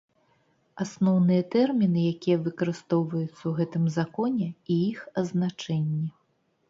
Асноўныя 0.83 1.43
тэрмiны, 1.55 2.01
якiя 2.13 2.37
выкарыстоўваюцца 2.47 3.35
ў 3.35 3.51
гэтым 3.59 3.83
Законе, 3.97 4.49
i 4.77 4.79
iх 4.91 4.99
азначэннi. 5.25 6.05